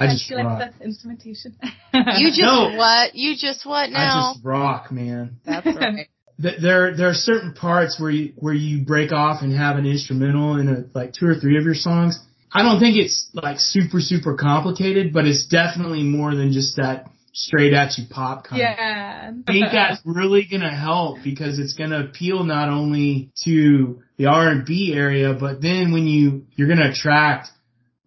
[0.00, 0.72] I just you like rock.
[0.78, 1.56] the instrumentation.
[1.94, 2.74] You just No.
[2.76, 3.14] what?
[3.14, 4.30] You just what now?
[4.30, 5.36] I just rock, man.
[5.44, 6.08] That's right.
[6.36, 10.56] There, there are certain parts where you, where you break off and have an instrumental
[10.56, 12.18] in a, like two or three of your songs.
[12.52, 17.06] I don't think it's like super, super complicated, but it's definitely more than just that
[17.34, 19.32] straight at you pop kind yeah.
[19.46, 24.48] I think that's really gonna help because it's gonna appeal not only to the R
[24.48, 27.48] and B area, but then when you you're gonna attract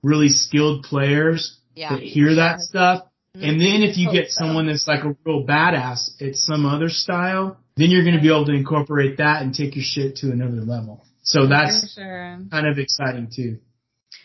[0.02, 1.96] really skilled players Yeah.
[1.96, 3.04] that hear that stuff.
[3.34, 3.60] And mm-hmm.
[3.60, 7.58] then if you oh, get someone that's like a real badass at some other style,
[7.76, 11.06] then you're gonna be able to incorporate that and take your shit to another level.
[11.22, 12.40] So that's sure.
[12.50, 13.60] kind of exciting too.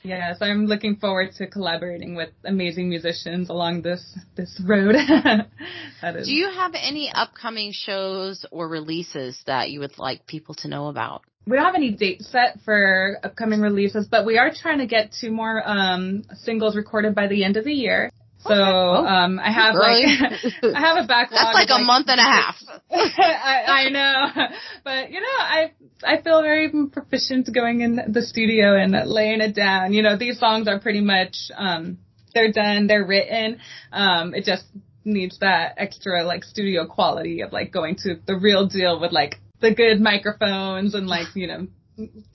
[0.05, 4.95] Yes, I'm looking forward to collaborating with amazing musicians along this this road.
[6.03, 6.27] that is.
[6.27, 10.89] Do you have any upcoming shows or releases that you would like people to know
[10.89, 11.23] about?
[11.47, 15.13] We don't have any dates set for upcoming releases, but we are trying to get
[15.21, 18.11] two more um singles recorded by the end of the year.
[18.41, 20.05] So um I have Really?
[20.05, 21.41] like I have a backlog.
[21.41, 22.57] That's like a month and a half.
[22.91, 24.47] I, I know,
[24.85, 25.73] but you know, I
[26.05, 29.93] I feel very proficient going in the studio and laying it down.
[29.93, 31.99] You know, these songs are pretty much um
[32.35, 33.59] they're done, they're written.
[33.93, 34.65] Um, it just
[35.05, 39.41] needs that extra like studio quality of like going to the real deal with like
[39.63, 41.67] the good microphones and like you know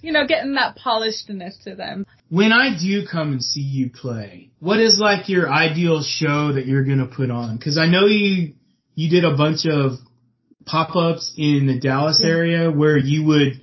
[0.01, 2.05] you know getting that polishedness to them.
[2.29, 6.65] When I do come and see you play, what is like your ideal show that
[6.65, 7.57] you're gonna put on?
[7.57, 8.53] Because I know you
[8.95, 9.99] you did a bunch of
[10.65, 13.61] pop-ups in the Dallas area where you would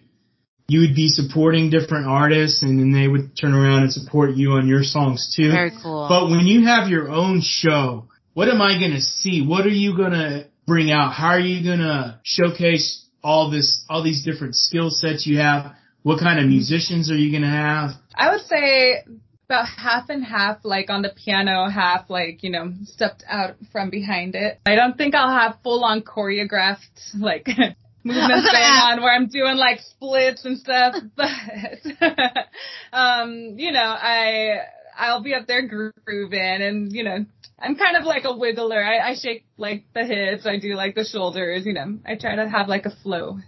[0.67, 4.53] you would be supporting different artists and then they would turn around and support you
[4.53, 5.51] on your songs too.
[5.51, 6.07] Very cool.
[6.09, 9.47] But when you have your own show, what am I gonna see?
[9.47, 11.13] What are you gonna bring out?
[11.13, 15.73] How are you gonna showcase all this, all these different skill sets you have?
[16.03, 17.93] What kind of musicians are you gonna have?
[18.15, 19.05] I would say
[19.47, 23.91] about half and half, like on the piano, half like, you know, stepped out from
[23.91, 24.61] behind it.
[24.67, 27.47] I don't think I'll have full on choreographed, like,
[28.05, 31.29] movements going on where I'm doing like splits and stuff, but,
[32.93, 34.59] um, you know, I,
[34.97, 37.25] I'll be up there grooving and, you know,
[37.59, 38.83] I'm kind of like a wiggler.
[38.85, 40.47] I, I shake like the hips.
[40.47, 43.39] I do like the shoulders, you know, I try to have like a flow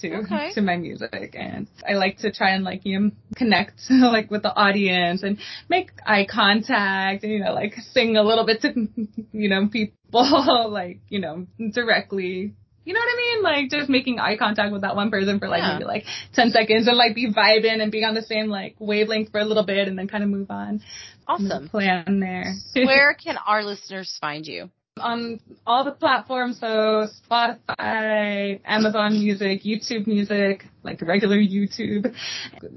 [0.00, 0.52] to Okay.
[0.54, 4.42] to my music and I like to try and like you know connect like with
[4.42, 5.38] the audience and
[5.68, 8.72] make eye contact and you know like sing a little bit to
[9.32, 9.96] you know people
[10.70, 12.54] like you know directly
[12.88, 13.42] you know what I mean?
[13.42, 15.74] Like just making eye contact with that one person for like Yeah.
[15.74, 19.30] maybe like 10 seconds and like be vibing and be on the same like wavelength
[19.30, 20.80] for a little bit and then kind of move on.
[21.26, 21.68] awesome.
[21.68, 22.54] Plan there.
[22.74, 24.70] Where can our listeners find you?
[25.00, 32.12] on all the platforms, so Spotify, Amazon Music, YouTube Music, like regular YouTube,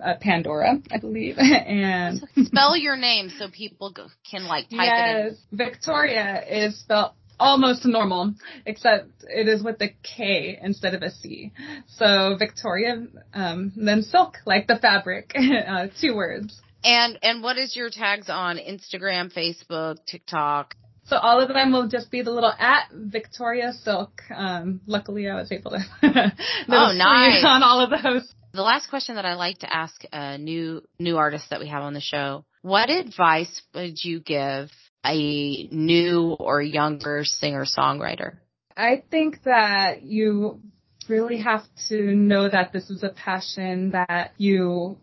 [0.04, 5.18] uh, Pandora, I believe, and Spell your name so people go, can like type it
[5.18, 5.36] in.
[5.60, 8.34] yes, Viktoria is spelled almost normal,
[8.66, 11.52] except it is with a K instead of a C.
[11.88, 15.34] So Viktoria, um, then silk, like the fabric,
[15.68, 16.62] uh, two words.
[16.84, 20.76] And and what is your tags on Instagram, Facebook, TikTok?
[21.06, 24.22] So all of them will just be the little at Viktoria Silk.
[24.34, 25.80] Um, luckily, I was able to.
[26.70, 27.44] Oh, nice.
[27.44, 28.34] On all of those.
[28.54, 31.84] The last question that I like to ask uh, new new artists that we have
[31.84, 34.70] on the show: What advice would you give
[35.06, 38.38] a new or younger singer songwriter?
[38.76, 40.60] I think that you
[41.08, 44.98] really have to know that this is a passion that you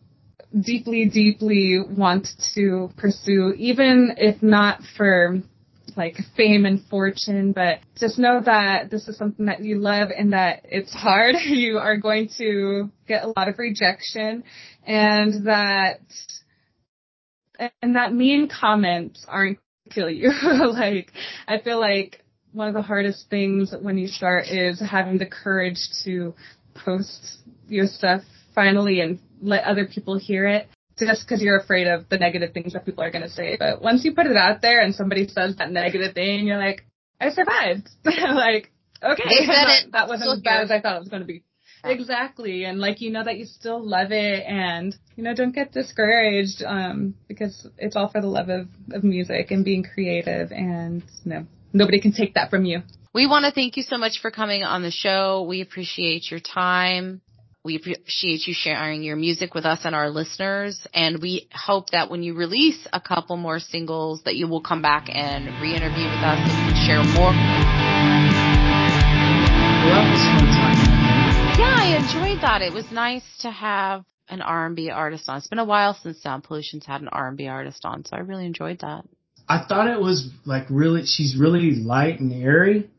[0.59, 5.41] deeply, deeply want to pursue, even if not for
[5.97, 10.33] like fame and fortune, but just know that this is something that you love and
[10.33, 11.35] that it's hard.
[11.45, 14.45] You are going to get a lot of rejection
[14.87, 16.01] and that,
[17.83, 19.59] and that mean comments aren't
[19.91, 20.32] kill you.
[20.72, 21.12] like,
[21.47, 25.78] I feel like one of the hardest things when you start is having the courage
[26.05, 26.34] to
[26.74, 28.22] post your stuff
[28.55, 30.68] finally and let other people hear it
[30.99, 33.57] just because you're afraid of the negative things that people are going to say.
[33.59, 36.84] But once you put it out there and somebody says that negative thing, you're like,
[37.20, 37.89] I survived.
[38.05, 38.72] like,
[39.03, 41.43] okay, that, that wasn't Still as bad as I thought it was going to be.
[41.85, 42.64] Exactly.
[42.64, 46.62] And like, you know that you still love it and, you know, don't get discouraged,
[46.64, 51.31] um, because it's all for the love of, of music and being creative and, you
[51.31, 52.83] know, nobody can take that from you.
[53.14, 55.47] We want to thank you so much for coming on the show.
[55.49, 57.22] We appreciate your time.
[57.64, 60.87] We appreciate you sharing your music with us and our listeners.
[60.95, 64.81] And we hope that when you release a couple more singles that you will come
[64.81, 67.03] back and re-interview with us and we can share
[70.39, 70.48] more.
[72.09, 72.63] Enjoyed that.
[72.63, 75.39] It was nice to have an R&B artist on.
[75.39, 78.47] It's been a while since Sound Pollution's had an R&B artist on, so I really
[78.47, 79.05] enjoyed that.
[79.47, 82.91] I thought it was like really, she's really light and airy.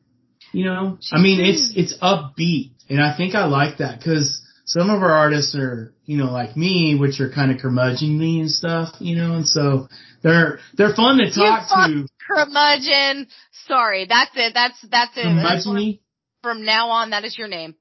[0.52, 4.90] You know, I mean, it's it's upbeat, and I think I like that because some
[4.90, 8.96] of our artists are, you know, like me, which are kind of curmudgeonly and stuff,
[9.00, 9.90] you know, and so
[10.24, 12.08] they're they're fun to talk to.
[12.28, 13.28] Curmudgeon.
[13.68, 14.54] Sorry, that's it.
[14.56, 15.26] That's that's it.
[15.26, 16.00] Curmudgeony,
[16.42, 17.76] From now on, that is your name.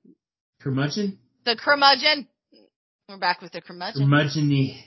[0.60, 2.26] Curmudgeon, The curmudgeon.
[3.08, 4.02] We're back with the curmudgeon.
[4.06, 4.82] curmudgeony.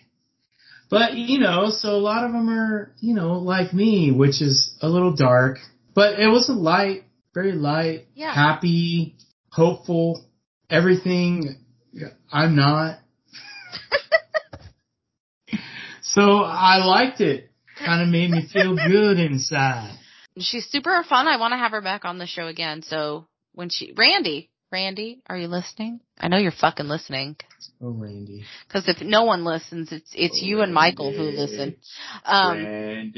[0.89, 4.75] But you know, so a lot of them are, you know, like me, which is
[4.81, 5.57] a little dark.
[5.95, 8.33] But it was a light, very light, Yeah.
[8.33, 9.15] happy,
[9.49, 10.23] hopeful,
[10.69, 11.55] everything.
[12.31, 12.99] I'm not.
[16.01, 17.49] so I liked it.
[17.83, 19.97] Kind of made me feel good inside.
[20.37, 21.27] She's super fun.
[21.27, 22.83] I want to have her back on the show again.
[22.83, 25.99] So when she, Randy, Randy, are you listening?
[26.17, 27.35] I know you're fucking listening.
[27.81, 28.45] Oh, Randy.
[28.67, 31.75] Because if no one listens, it's it's you and Michael who listen.
[32.23, 33.11] Um, Randy.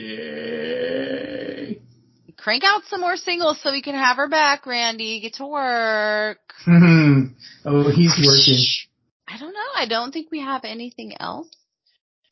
[2.38, 5.20] crank out some more singles so we can have her back, Randy.
[5.22, 6.40] Get to work.
[6.68, 8.66] oh, he's working.
[9.28, 9.60] I don't know.
[9.76, 11.50] I don't think we have anything else.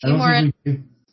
[0.03, 0.41] I few more,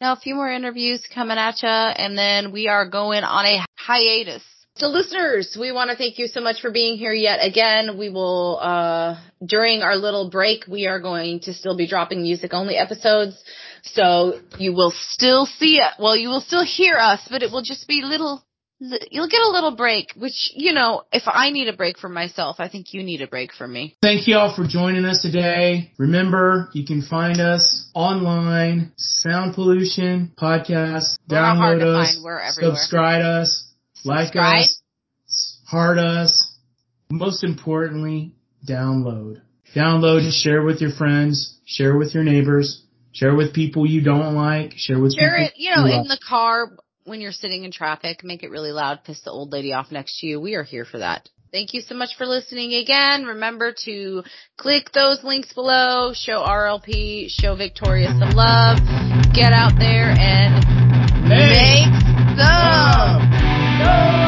[0.00, 3.66] no, a few more interviews coming at you, and then we are going on a
[3.76, 4.42] hiatus.
[4.78, 7.98] So listeners, we want to thank you so much for being here yet again.
[7.98, 12.54] We will, uh, during our little break, we are going to still be dropping music
[12.54, 13.42] only episodes.
[13.82, 15.92] So you will still see it.
[15.98, 18.44] Well, you will still hear us, but it will just be little,
[18.78, 22.60] you'll get a little break, which, you know, if I need a break for myself,
[22.60, 23.96] I think you need a break from me.
[24.00, 25.90] Thank you all for joining us today.
[25.98, 31.16] Remember, you can find us online, Sound Pollution Podcast.
[31.28, 33.67] We're Download us, subscribe us,
[34.08, 34.62] like Subscribe?
[34.62, 34.82] us,
[35.68, 36.56] heart us.
[37.10, 38.34] Most importantly,
[38.68, 39.40] download.
[39.74, 42.82] Download and share with your friends, share with your neighbors,
[43.12, 45.98] share with people you don't like, share with Share people it, you know, you in
[46.00, 46.08] like.
[46.08, 46.72] the car
[47.04, 48.24] when you're sitting in traffic.
[48.24, 49.04] Make it really loud.
[49.04, 50.40] Piss the old lady off next to you.
[50.40, 51.28] We are here for that.
[51.50, 53.24] Thank you so much for listening again.
[53.24, 54.22] Remember to
[54.58, 56.12] click those links below.
[56.14, 57.26] Show RLP.
[57.30, 58.78] Show Viktoria some love.
[59.34, 60.64] Get out there and
[61.26, 63.37] Make make some.
[63.78, 64.27] Go!